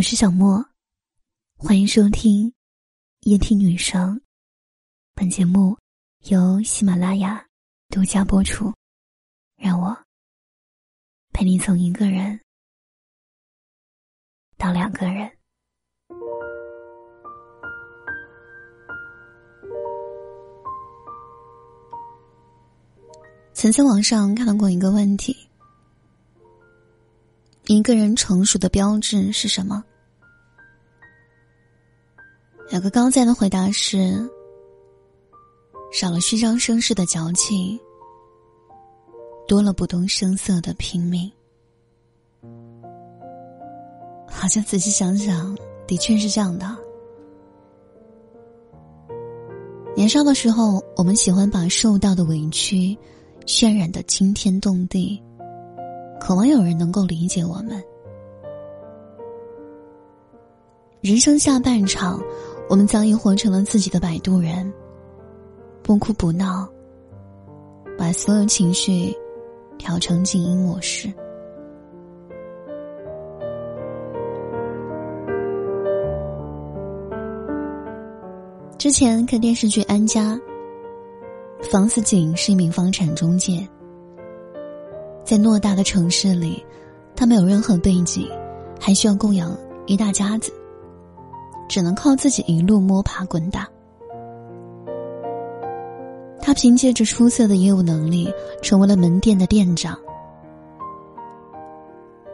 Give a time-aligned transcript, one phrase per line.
[0.00, 0.64] 我是小莫，
[1.58, 2.50] 欢迎收听
[3.24, 4.18] 夜听女生。
[5.14, 5.76] 本节目
[6.20, 7.46] 由喜马拉雅
[7.90, 8.72] 独家播出。
[9.58, 9.94] 让我
[11.34, 12.40] 陪你从一个人
[14.56, 15.30] 到两个人。
[23.52, 25.36] 曾在网上看到过一个问题：
[27.66, 29.84] 一个人成熟的标志是什么？
[32.80, 34.26] 有个高赞的回答是：
[35.92, 37.78] 少了虚张声势的矫情，
[39.46, 41.30] 多了不动声色的拼命。
[44.26, 45.54] 好像仔细想想，
[45.86, 46.74] 的确是这样的。
[49.94, 52.96] 年少的时候，我们喜欢把受到的委屈。
[53.44, 55.22] 渲染的惊天动地，
[56.18, 57.84] 渴望有人能够理解我们。
[61.02, 62.22] 人生下半场，
[62.70, 64.72] 我们早已活成了自己的摆渡人，
[65.82, 66.68] 不哭不闹，
[67.98, 69.12] 把所有情绪
[69.76, 71.12] 调成静音模式。
[78.78, 80.34] 之前看电视剧《安家》。
[81.72, 83.68] 房思锦是一名房产中介，
[85.24, 86.64] 在偌大的城市里，
[87.16, 88.28] 他没有任何背景，
[88.80, 89.54] 还需要供养
[89.86, 90.50] 一大家子，
[91.70, 93.66] 只能靠自己一路摸爬滚打。
[96.40, 98.28] 他凭借着出色的业务能力，
[98.60, 99.96] 成为了门店的店长。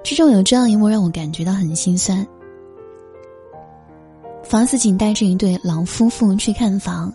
[0.03, 2.27] 剧中有这样一幕让我感觉到很心酸：
[4.43, 7.13] 房子锦带着一对老夫妇去看房。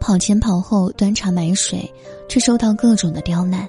[0.00, 1.90] 跑前跑后端茶买水，
[2.28, 3.68] 却受到各种的刁难。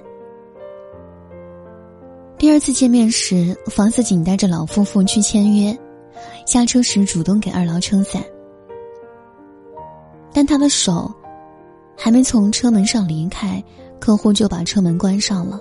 [2.38, 5.76] 第二次见面时，房子锦带着老夫妇去签约，
[6.44, 8.22] 下车时主动给二老撑伞，
[10.32, 11.12] 但他的手
[11.96, 13.62] 还没从车门上离开，
[13.98, 15.58] 客户就把车门关上了。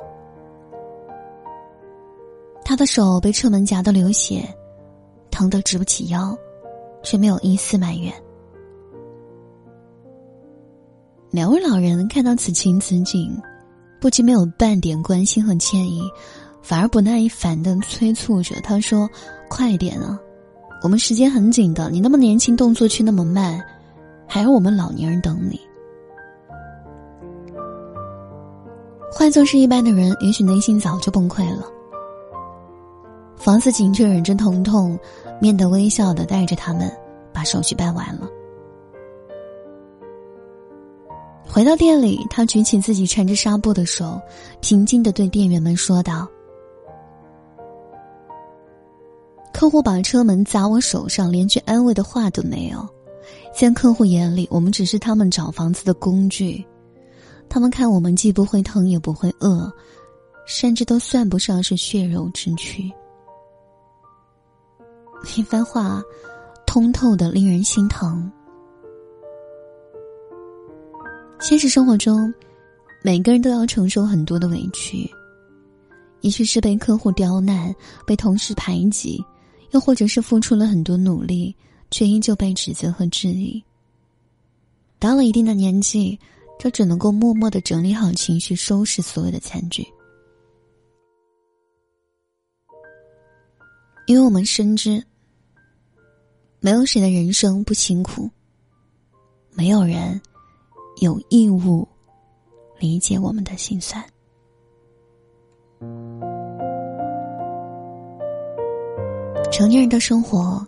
[2.63, 4.43] 他的手被车门夹得流血，
[5.29, 6.35] 疼得直不起腰，
[7.03, 8.11] 却没有一丝埋怨。
[11.31, 13.35] 两位老人看到此情此景，
[13.99, 16.01] 不仅没有半点关心和歉意，
[16.61, 19.09] 反而不耐烦的催促着他说
[19.47, 20.19] ：“快点啊，
[20.81, 23.59] 我们时间很紧的，你那么年轻，动作却那么慢，
[24.27, 25.59] 还要我们老年人等你。”
[29.11, 31.65] 换做是一般的人，也许内心早就崩溃了。
[33.37, 34.99] 房思锦却忍着疼痛，
[35.39, 36.91] 面带微笑的带着他们
[37.31, 38.27] 把手续办完了。
[41.47, 44.19] 回到店里，他举起自己缠着纱布的手，
[44.59, 46.27] 平静的对店员们说道
[49.55, 52.85] ：“客户把车门砸我手上，连句安慰的话都没有。
[53.57, 56.61] 在客户眼里，我们只是他们找房子的工具。
[57.47, 59.71] 他们看我们既不会疼也不会饿，
[60.45, 62.91] 甚至都算不上是血肉之躯。”
[65.37, 66.03] 一番话，
[66.67, 68.29] 通透的令人心疼。
[71.39, 72.33] 现实生活中，
[73.01, 75.09] 每个人都要承受很多的委屈，
[76.19, 77.73] 也许是被客户刁难、
[78.05, 79.23] 被同事排挤，
[79.71, 81.55] 又或者是付出了很多努力，
[81.91, 83.63] 却依旧被指责和质疑。
[84.99, 86.19] 到了一定的年纪，
[86.59, 89.85] 就只能够默默的整理好情绪，收拾所有的残局，
[94.07, 95.03] 因为我们深知，
[96.59, 98.29] 没有谁的人生不辛苦，
[99.51, 100.21] 没有人。
[101.01, 101.85] 有义务
[102.79, 104.01] 理解我们的心酸。
[109.51, 110.65] 成年人的生活，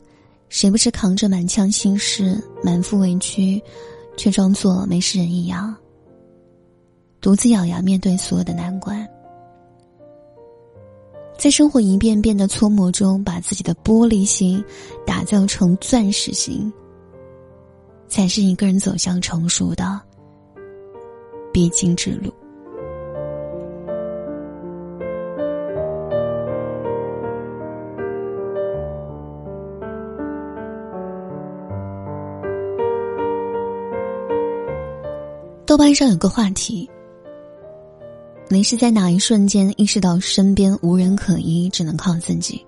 [0.49, 3.61] 谁不是扛着满腔心事、满腹委屈，
[4.15, 5.75] 却装作没事人一样，
[7.19, 9.05] 独自咬牙面对所有的难关，
[11.37, 14.63] 在生活一遍遍的搓磨中，把自己的玻璃心
[15.05, 16.71] 打造成钻石心，
[18.07, 19.99] 才是一个人走向成熟的。
[21.51, 22.31] 必经之路。
[35.77, 36.89] 豆瓣上有个话题：
[38.49, 42.65] 你是在哪一瞬间意识到身边无人可依，只能靠自己？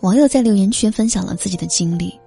[0.00, 2.18] 网友在留言区分享了自己的经历。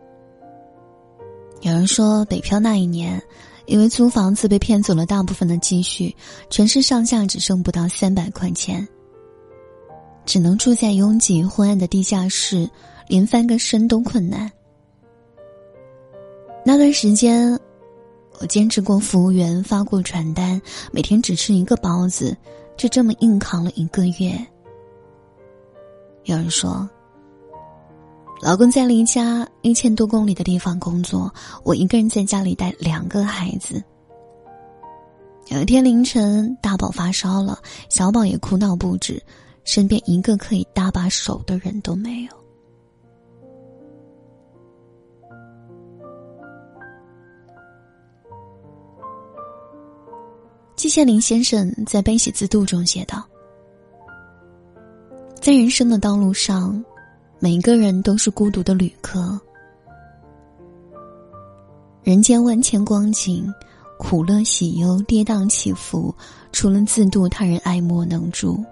[1.62, 3.20] 有人说，北漂那一年，
[3.66, 6.16] 因为租房子被骗走了大部分的积蓄，
[6.52, 8.88] 全身上下只剩不到三百块钱。
[10.28, 12.70] 只能住在拥挤昏暗的地下室，
[13.08, 14.52] 连翻个身都困难。
[16.66, 17.60] 那段时间，
[18.40, 20.62] 我兼职过服务员，发过传单，
[20.92, 22.36] 每天只吃一个包子，
[22.78, 24.38] 就这么硬扛了一个月。
[26.26, 26.88] 有人说，
[28.42, 31.34] 老公在离家一千多公里的地方工作，
[31.64, 33.84] 我一个人在家里带两个孩子。
[35.48, 37.58] 有一天凌晨，大宝发烧了，
[37.90, 39.20] 小宝也哭闹不止，
[39.64, 42.30] 身边一个可以搭把手的人都没有。
[50.80, 53.22] 季羡林先生在《悲喜自度》中写道
[55.42, 56.82] ：“在人生的道路上，
[57.38, 59.38] 每一个人都是孤独的旅客。
[62.02, 63.54] 人间万千光景，
[63.98, 66.16] 苦乐喜忧，跌宕起伏，
[66.54, 68.64] 除了自度，他人爱莫能助。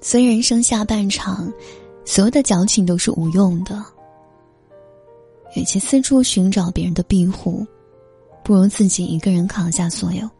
[0.00, 1.52] 所以，人生下半场，
[2.04, 3.84] 所有的矫情都是无用的。
[5.56, 7.66] 与其四处寻找别人的庇护。”
[8.46, 10.30] 不如自己一个人扛下所有，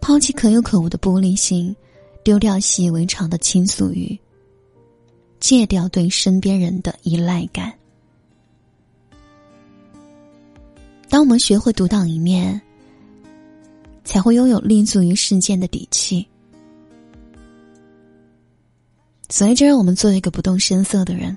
[0.00, 1.74] 抛弃可有可无的玻璃心，
[2.22, 4.16] 丢掉习以为常的倾诉欲，
[5.40, 7.76] 戒掉对身边人的依赖感。
[11.08, 12.62] 当我们学会独当一面，
[14.04, 16.24] 才会拥有立足于世间的底气。
[19.28, 21.36] 所以，就让我们做一个不动声色的人，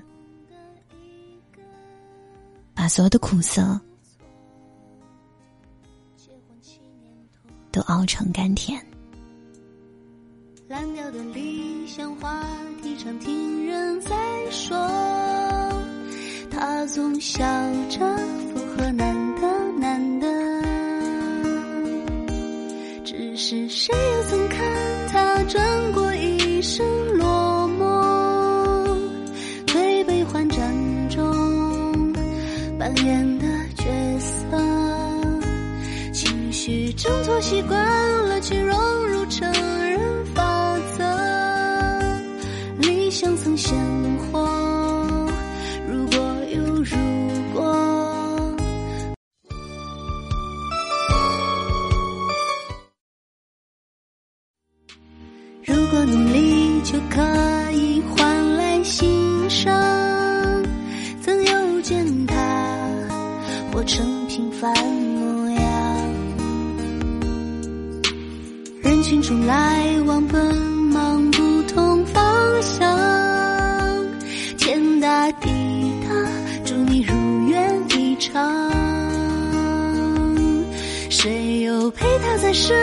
[2.72, 3.80] 把所有的苦涩。
[7.86, 8.80] 熬成甘甜。
[10.68, 12.42] 烂掉的理想话
[12.82, 14.16] 题常听人在
[14.50, 14.76] 说，
[16.50, 17.44] 他总笑
[17.90, 17.98] 着
[18.54, 20.26] 附和难的难的，
[23.04, 24.58] 只是谁又曾看
[25.08, 26.13] 他转过
[37.24, 37.78] 做，习惯
[38.28, 39.50] 了去融入成
[39.82, 41.02] 人法则。
[42.80, 43.74] 理想曾鲜
[44.18, 44.46] 活，
[45.88, 46.18] 如果
[46.54, 46.96] 有如
[47.54, 48.56] 果，
[55.64, 57.22] 如果努力就可
[57.72, 59.72] 以换来欣赏，
[61.22, 62.36] 怎又见他
[63.72, 65.03] 活成平凡？
[69.04, 70.56] 群中来往奔
[70.90, 72.80] 忙不同方向，
[74.56, 75.50] 天大地
[76.08, 76.14] 大，
[76.64, 77.14] 祝你如
[77.50, 78.42] 愿以偿。
[81.10, 82.74] 谁又陪他在深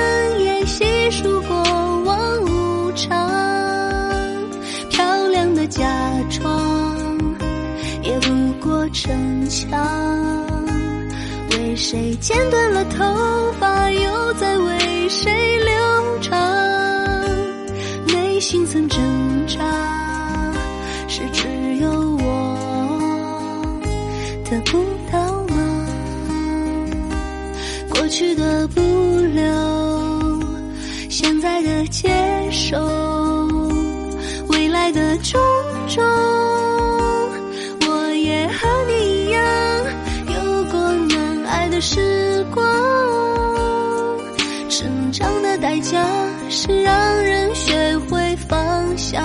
[0.44, 1.56] 夜细数过
[2.04, 3.28] 往无常？
[4.92, 5.84] 漂亮的假
[6.30, 7.18] 装，
[8.04, 9.12] 也不过逞
[9.50, 9.72] 强。
[11.50, 15.72] 为谁剪断了头发，又在为为谁留？
[18.42, 19.00] 心曾挣
[19.48, 19.60] 扎，
[21.08, 23.80] 是只有我
[24.44, 25.88] 得不到吗？
[27.92, 30.44] 过去的不留，
[31.08, 32.10] 现在的接
[32.52, 32.78] 受，
[34.50, 35.40] 未来的种
[35.88, 36.04] 种，
[37.88, 39.42] 我也和你一样，
[40.28, 42.81] 有过难挨的时光。
[45.12, 46.04] 长的代价
[46.50, 48.20] 是让人学会。
[48.48, 49.22] 放下，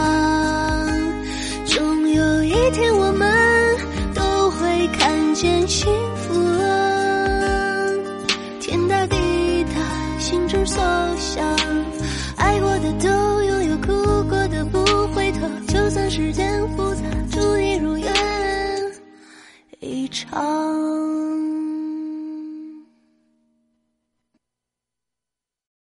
[1.64, 3.76] 终有一天我们
[4.14, 7.90] 都会看见幸福啊。
[8.60, 9.16] 天大地
[9.64, 10.80] 大，心之所
[11.18, 11.44] 向，
[12.36, 13.92] 爱过的都拥有，哭
[14.28, 14.78] 过的不
[15.08, 15.48] 回头。
[15.66, 17.02] 就算世间复杂，
[17.32, 18.12] 祝你如愿
[19.80, 20.65] 以偿。